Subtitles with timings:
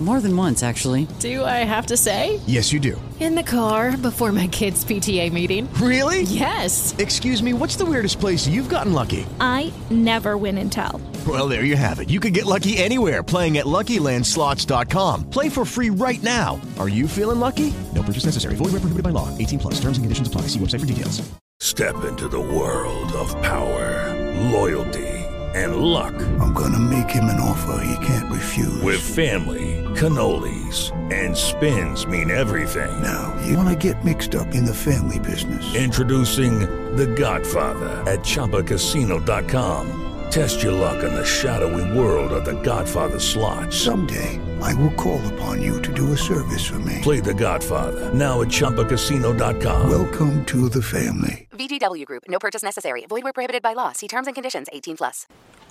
[0.00, 1.08] More than once, actually.
[1.18, 2.38] Do I have to say?
[2.46, 3.00] Yes, you do.
[3.18, 5.68] In the car before my kids' PTA meeting.
[5.74, 6.22] Really?
[6.22, 6.94] Yes.
[6.98, 9.26] Excuse me, what's the weirdest place you've gotten lucky?
[9.40, 11.00] I never win and tell.
[11.26, 12.10] Well, there you have it.
[12.10, 15.30] You can get lucky anywhere playing at LuckyLandSlots.com.
[15.30, 16.60] Play for free right now.
[16.78, 17.74] Are you feeling lucky?
[17.92, 18.54] No purchase necessary.
[18.54, 19.36] Void where prohibited by law.
[19.36, 19.74] 18 plus.
[19.80, 20.42] Terms and conditions apply.
[20.42, 21.28] See website for details.
[21.60, 24.14] Step into the world of power,
[24.52, 25.08] loyalty,
[25.56, 26.14] and luck.
[26.40, 28.80] I'm gonna make him an offer he can't refuse.
[28.80, 32.90] With family, cannolis, and spins mean everything.
[33.02, 35.74] Now, you wanna get mixed up in the family business.
[35.74, 36.60] Introducing
[36.96, 40.04] The Godfather at ChumbaCasino.com.
[40.30, 43.72] Test your luck in the shadowy world of The Godfather slot.
[43.72, 47.00] Someday, I will call upon you to do a service for me.
[47.02, 49.90] Play The Godfather now at ChumbaCasino.com.
[49.90, 51.48] Welcome to the family.
[51.52, 52.22] VGW Group.
[52.28, 53.04] No purchase necessary.
[53.08, 53.92] Void where prohibited by law.
[53.92, 54.68] See terms and conditions.
[54.72, 55.26] 18 plus.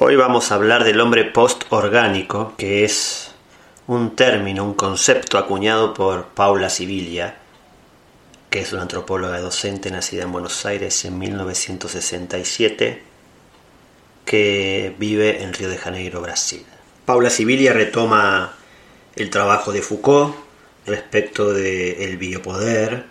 [0.00, 3.27] Hoy vamos a hablar del hombre post-orgánico, que es
[3.88, 7.38] un término, un concepto acuñado por Paula Sibilia,
[8.50, 13.02] que es una antropóloga docente nacida en Buenos Aires en 1967,
[14.26, 16.66] que vive en Río de Janeiro, Brasil.
[17.06, 18.52] Paula Sibilia retoma
[19.16, 20.36] el trabajo de Foucault
[20.84, 23.06] respecto del biopoder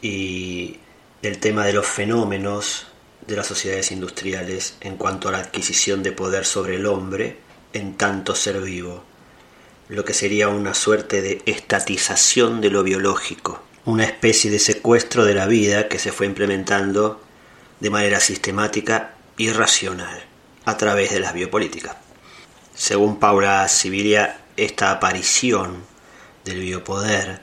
[0.00, 0.78] y
[1.22, 2.86] del tema de los fenómenos
[3.26, 7.36] de las sociedades industriales en cuanto a la adquisición de poder sobre el hombre
[7.72, 9.09] en tanto ser vivo,
[9.90, 15.34] lo que sería una suerte de estatización de lo biológico, una especie de secuestro de
[15.34, 17.20] la vida que se fue implementando
[17.80, 20.24] de manera sistemática y racional
[20.64, 21.96] a través de las biopolíticas.
[22.72, 25.82] Según Paula Sibilia, esta aparición
[26.44, 27.40] del biopoder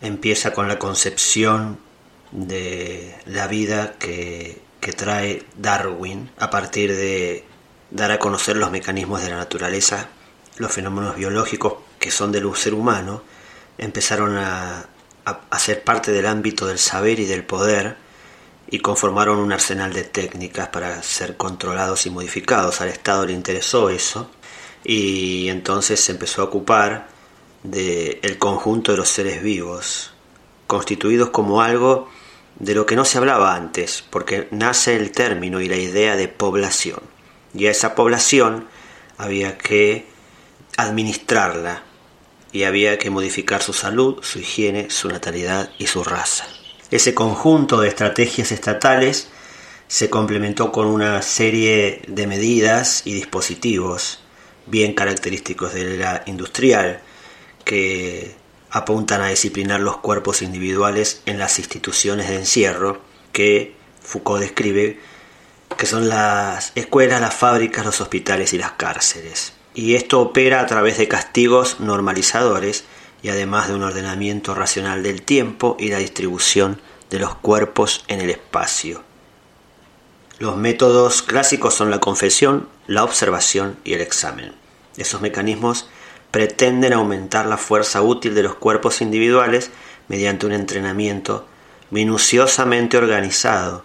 [0.00, 1.78] empieza con la concepción
[2.32, 7.44] de la vida que, que, trae Darwin a partir de
[7.90, 10.08] dar a conocer los mecanismos de la naturaleza,
[10.60, 13.22] los fenómenos biológicos que son del ser humano,
[13.78, 14.86] empezaron a,
[15.24, 17.96] a, ser parte del ámbito del saber y del poder
[18.68, 22.80] y conformaron un arsenal de técnicas para ser controlados y modificados.
[22.80, 24.30] Al Estado le interesó eso
[24.84, 27.08] y entonces se empezó a ocupar
[27.62, 30.12] del el conjunto de los seres vivos,
[30.66, 32.08] constituidos como algo
[32.58, 36.28] de lo que no se hablaba antes, porque nace el término y la idea de
[36.28, 37.00] población.
[37.54, 38.68] Y a esa población
[39.16, 40.09] había que
[40.76, 41.82] administrarla
[42.52, 46.46] y había que modificar su salud, su higiene, su natalidad y su raza.
[46.90, 49.28] Ese conjunto de estrategias estatales
[49.86, 54.20] se complementó con una serie de medidas y dispositivos
[54.66, 57.00] bien característicos de la industrial
[57.64, 58.34] que
[58.70, 63.00] apuntan a disciplinar los cuerpos individuales en las instituciones de encierro
[63.32, 64.98] que Foucault describe
[65.76, 69.52] que son las escuelas, las fábricas, los hospitales y las cárceles.
[69.74, 72.84] Y esto opera a través de castigos normalizadores
[73.22, 78.20] y además de un ordenamiento racional del tiempo y la distribución de los cuerpos en
[78.20, 79.02] el espacio.
[80.38, 84.54] Los métodos clásicos son la confesión, la observación y el examen.
[84.96, 85.88] Esos mecanismos
[86.30, 89.70] pretenden aumentar la fuerza útil de los cuerpos individuales
[90.08, 91.46] mediante un entrenamiento
[91.90, 93.84] minuciosamente organizado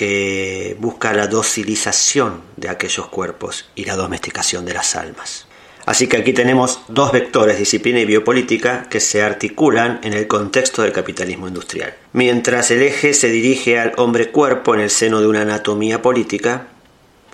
[0.00, 5.46] que busca la docilización de aquellos cuerpos y la domesticación de las almas.
[5.84, 10.80] Así que aquí tenemos dos vectores, disciplina y biopolítica, que se articulan en el contexto
[10.80, 11.94] del capitalismo industrial.
[12.14, 16.68] Mientras el eje se dirige al hombre-cuerpo en el seno de una anatomía política,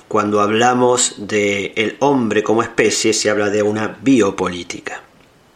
[0.08, 5.02] cuando hablamos de el hombre como especie se habla de una biopolítica.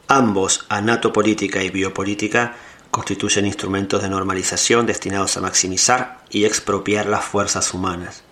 [0.07, 2.55] Ambos, anatopolítica y biopolítica,
[2.91, 8.23] constituyen instrumentos de normalización destinados a maximizar y expropiar las fuerzas humanas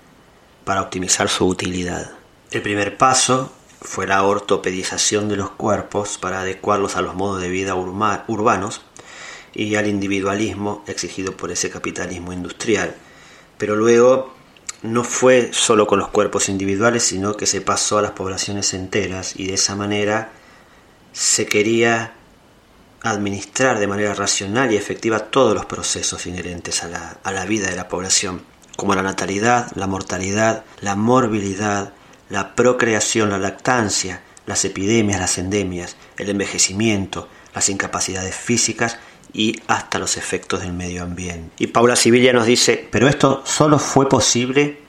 [0.65, 2.13] para optimizar su utilidad.
[2.51, 7.49] El primer paso fue la ortopedización de los cuerpos para adecuarlos a los modos de
[7.49, 8.83] vida urbanos
[9.55, 12.97] y al individualismo exigido por ese capitalismo industrial.
[13.57, 14.35] Pero luego
[14.83, 19.35] no fue solo con los cuerpos individuales, sino que se pasó a las poblaciones enteras
[19.37, 20.33] y de esa manera
[21.13, 22.15] se quería
[23.03, 27.69] administrar de manera racional y efectiva todos los procesos inherentes a la, a la vida
[27.69, 28.43] de la población,
[28.77, 31.93] como la natalidad, la mortalidad, la morbilidad,
[32.29, 38.99] la procreación, la lactancia, las epidemias, las endemias, el envejecimiento, las incapacidades físicas
[39.33, 41.53] y hasta los efectos del medio ambiente.
[41.59, 44.81] Y Paula Sibilla nos dice, pero esto solo fue posible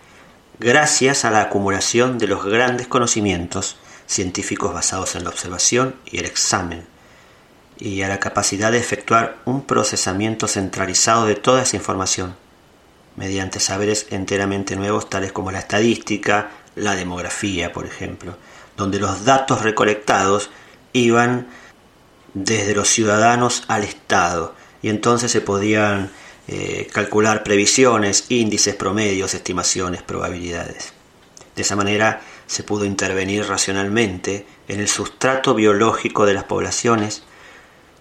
[0.59, 3.77] gracias a la acumulación de los grandes conocimientos
[4.07, 6.85] científicos basados en la observación y el examen,
[7.79, 12.35] y a la capacidad de efectuar un procesamiento centralizado de toda esa información,
[13.15, 18.35] mediante saberes enteramente nuevos tales como la estadística, la demografía, por ejemplo,
[18.75, 20.49] donde los datos recolectados
[20.93, 21.47] iban
[22.33, 26.11] desde los ciudadanos al Estado y entonces se podían
[26.47, 30.93] eh, calcular previsiones, índices, promedios, estimaciones, probabilidades.
[31.55, 37.23] De esa manera se pudo intervenir racionalmente en el sustrato biológico de las poblaciones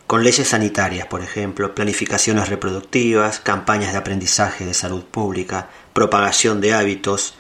[0.09, 6.73] con leyes sanitarias, por ejemplo, planificaciones reproductivas, campañas de aprendizaje de salud pública, propagación de
[6.73, 7.35] hábitos,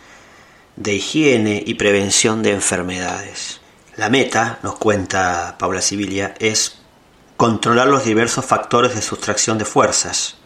[0.76, 3.62] de higiene y prevención de enfermedades.
[3.96, 6.76] La meta, nos cuenta Paula Sibilia, es
[7.38, 10.36] controlar los diversos factores de sustracción de fuerzas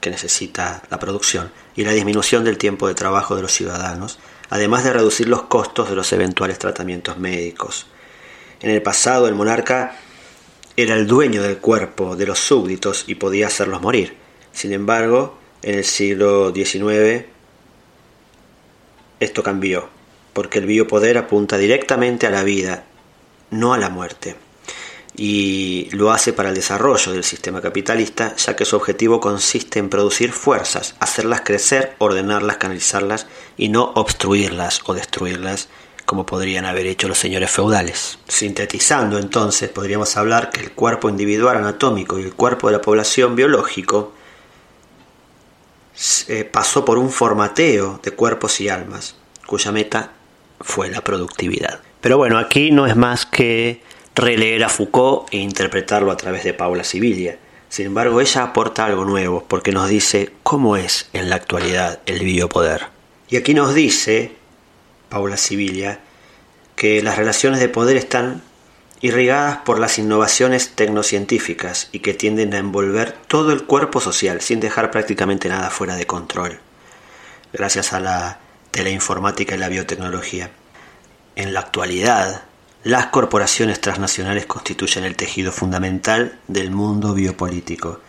[0.00, 4.18] que necesita la producción y la disminución del tiempo de trabajo de los ciudadanos,
[4.48, 7.86] además de reducir los costos de los eventuales tratamientos médicos.
[8.60, 9.98] En el pasado el monarca
[10.76, 14.16] era el dueño del cuerpo de los súbditos y podía hacerlos morir.
[14.52, 17.24] Sin embargo, en el siglo XIX
[19.18, 19.88] esto cambió,
[20.34, 22.84] porque el biopoder apunta directamente a la vida,
[23.50, 24.36] no a la muerte.
[25.16, 29.88] Y lo hace para el desarrollo del sistema capitalista, ya que su objetivo consiste en
[29.88, 33.26] producir fuerzas, hacerlas crecer, ordenarlas, canalizarlas
[33.56, 35.70] y no obstruirlas o destruirlas
[36.06, 38.18] como podrían haber hecho los señores feudales.
[38.28, 43.36] Sintetizando entonces, podríamos hablar que el cuerpo individual anatómico y el cuerpo de la población
[43.36, 44.14] biológico
[46.28, 49.16] eh, pasó por un formateo de cuerpos y almas,
[49.46, 50.12] cuya meta
[50.60, 51.80] fue la productividad.
[52.00, 53.82] Pero bueno, aquí no es más que
[54.14, 57.38] releer a Foucault e interpretarlo a través de Paula Sibilia.
[57.68, 62.20] Sin embargo, ella aporta algo nuevo porque nos dice cómo es en la actualidad el
[62.20, 62.86] biopoder.
[63.28, 64.36] Y aquí nos dice
[65.08, 66.00] Paula Sibilia,
[66.74, 68.42] que las relaciones de poder están
[69.00, 74.60] irrigadas por las innovaciones tecnocientíficas y que tienden a envolver todo el cuerpo social sin
[74.60, 76.60] dejar prácticamente nada fuera de control,
[77.52, 80.50] gracias a la teleinformática y la biotecnología.
[81.34, 82.44] En la actualidad,
[82.84, 88.00] las corporaciones transnacionales constituyen el tejido fundamental del mundo biopolítico.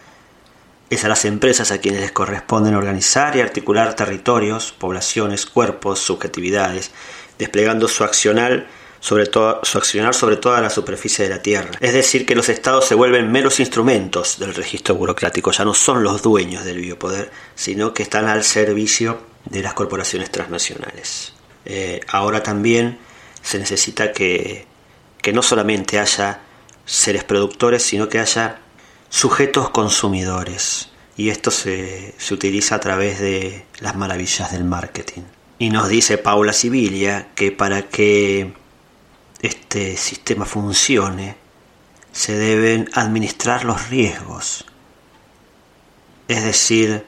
[0.90, 6.92] Es a las empresas a quienes les corresponden organizar y articular territorios, poblaciones, cuerpos, subjetividades,
[7.38, 8.68] desplegando su accional
[9.00, 11.72] sobre su accionar sobre toda la superficie de la Tierra.
[11.80, 16.04] Es decir, que los estados se vuelven meros instrumentos del registro burocrático, ya no son
[16.04, 21.34] los dueños del biopoder, sino que están al servicio de las corporaciones transnacionales.
[21.66, 22.98] Eh, ahora también
[23.42, 24.66] se necesita que,
[25.22, 26.42] que no solamente haya
[26.86, 28.60] seres productores, sino que haya
[29.10, 30.90] sujetos consumidores.
[31.16, 35.24] Y esto se, utiliza a través de las maravillas del marketing.
[35.60, 38.54] Y nos dice Paula Sibilia que para que
[39.42, 41.36] este sistema funcione
[42.12, 44.66] se deben administrar los riesgos,
[46.28, 47.06] es decir,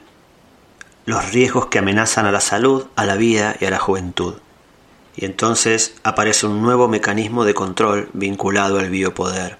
[1.04, 4.34] los riesgos que amenazan a la salud, a la vida y a la juventud.
[5.16, 9.58] Y entonces aparece un nuevo mecanismo de control vinculado al biopoder,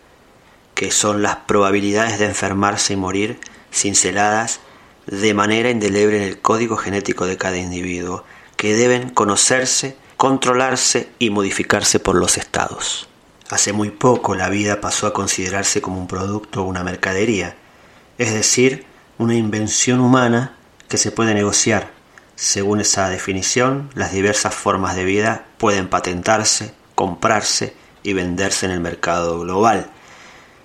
[0.81, 3.39] que son las probabilidades de enfermarse y morir
[3.71, 4.61] cinceladas
[5.07, 8.25] de manera indeleble en el código genético de cada individuo,
[8.57, 13.11] que deben conocerse, controlarse y modificarse por los estados.
[13.51, 17.57] Hace muy poco la vida pasó a considerarse como un producto o una mercadería,
[18.17, 18.87] es decir,
[19.19, 20.57] una invención humana
[20.89, 21.91] que se puede negociar.
[22.37, 28.81] Según esa definición, las diversas formas de vida pueden patentarse, comprarse y venderse en el
[28.81, 29.91] mercado global.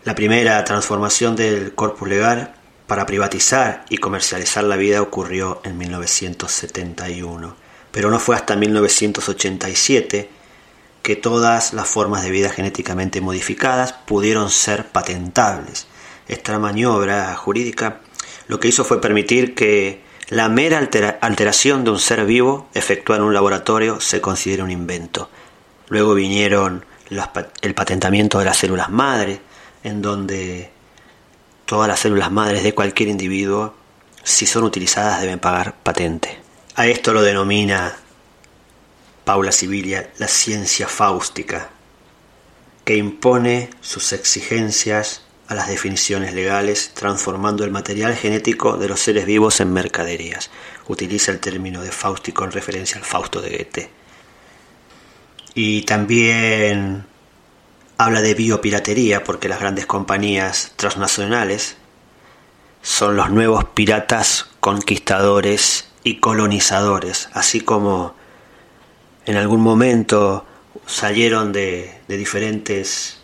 [0.05, 2.53] La primera transformación del corpus legal
[2.85, 7.55] para privatizar y comercializar la vida ocurrió en 1971,
[7.91, 10.29] pero no fue hasta 1987
[11.01, 15.87] que todas las formas de vida genéticamente modificadas pudieron ser patentables.
[16.27, 18.01] Esta maniobra jurídica
[18.47, 20.87] lo que hizo fue permitir que la mera
[21.21, 25.31] alteración de un ser vivo efectuada en un laboratorio se considere un invento.
[25.89, 26.85] Luego vinieron
[27.61, 29.41] el patentamiento de las células madre,
[29.85, 30.71] en donde
[31.65, 33.75] todas las células madres de cualquier individuo,
[34.23, 36.39] si son utilizadas, deben pagar patente.
[36.75, 37.95] A esto lo denomina
[39.23, 41.69] Paula Sibilia la ciencia fáustica,
[42.83, 49.27] que impone sus exigencias a las definiciones legales, transformando el material genético de los seres
[49.27, 50.49] vivos en mercaderías.
[50.87, 53.89] Utiliza el término de fáustico en referencia al Fausto de Goethe.
[55.53, 57.05] Y también
[57.97, 61.77] habla de biopiratería porque las grandes compañías transnacionales
[62.81, 68.15] son los nuevos piratas conquistadores y colonizadores, así como
[69.25, 70.45] en algún momento
[70.85, 73.17] salieron de, diferentes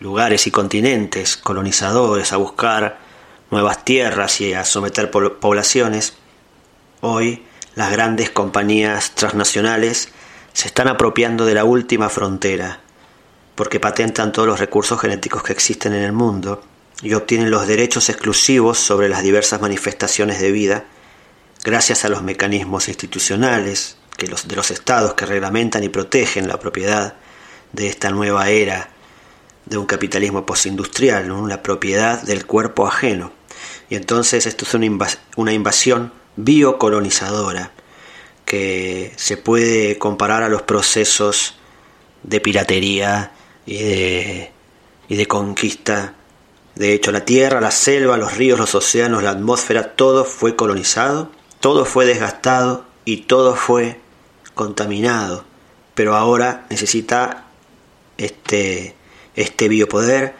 [0.00, 2.98] lugares y continentes, colonizadores, a buscar
[3.50, 6.14] nuevas tierras y a someter poblaciones,
[7.00, 7.44] hoy
[7.76, 10.08] las grandes compañías transnacionales
[10.52, 12.80] se están apropiando de la última frontera,
[13.56, 16.62] porque patentan todos los recursos genéticos que existen en el mundo
[17.02, 20.84] y obtienen los derechos exclusivos sobre las diversas manifestaciones de vida
[21.64, 26.60] gracias a los mecanismos institucionales que los, de los estados que reglamentan y protegen la
[26.60, 27.14] propiedad
[27.72, 28.90] de esta nueva era
[29.64, 33.32] de un capitalismo postindustrial, la propiedad del cuerpo ajeno.
[33.90, 37.72] Y entonces esto es una, una invasión biocolonizadora
[38.44, 41.56] que se puede comparar a los procesos
[42.22, 43.32] de piratería
[43.66, 44.52] y de,
[45.08, 46.14] y de conquista.
[46.74, 51.30] De hecho, la tierra, la selva, los ríos, los océanos, la atmósfera, todo fue colonizado,
[51.60, 54.00] todo fue desgastado y todo fue
[54.54, 55.44] contaminado.
[55.94, 57.46] Pero ahora necesita
[58.18, 58.94] este,
[59.34, 60.34] este biopoder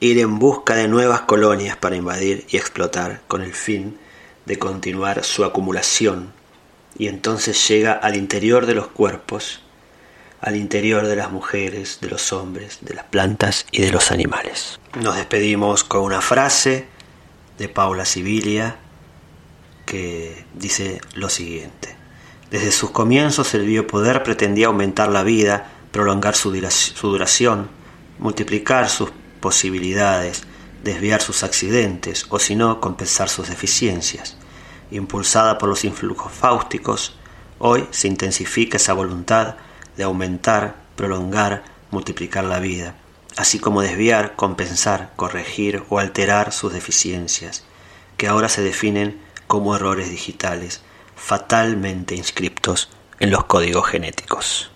[0.00, 3.98] ir en busca de nuevas colonias para invadir y explotar con el fin
[4.46, 6.32] de continuar su acumulación
[6.96, 9.60] y entonces llega al interior de los cuerpos,
[10.42, 14.80] al interior de las mujeres, de los hombres, de las plantas y de los animales.
[15.00, 16.86] Nos despedimos con una frase
[17.56, 18.76] de Paula Sibilia
[19.86, 21.96] que dice lo siguiente.
[22.50, 27.70] Desde sus comienzos el biopoder pretendía aumentar la vida, prolongar su duración,
[28.18, 30.42] multiplicar sus posibilidades,
[30.82, 34.36] desviar sus accidentes o si no compensar sus deficiencias
[34.92, 37.16] impulsada por los influjos fáusticos,
[37.58, 39.56] hoy se intensifica esa voluntad
[39.96, 42.94] de aumentar, prolongar, multiplicar la vida,
[43.36, 47.64] así como desviar, compensar, corregir o alterar sus deficiencias,
[48.16, 50.82] que ahora se definen como errores digitales,
[51.16, 54.71] fatalmente inscriptos en los códigos genéticos.